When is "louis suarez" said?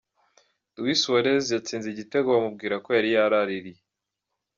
0.75-1.45